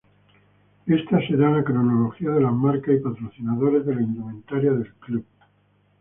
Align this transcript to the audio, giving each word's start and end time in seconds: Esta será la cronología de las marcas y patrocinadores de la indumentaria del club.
Esta 0.87 1.19
será 1.27 1.51
la 1.51 1.63
cronología 1.63 2.31
de 2.31 2.41
las 2.41 2.53
marcas 2.53 2.95
y 2.95 3.01
patrocinadores 3.03 3.85
de 3.85 3.93
la 3.93 4.01
indumentaria 4.01 4.71
del 4.71 4.95
club. 4.95 5.23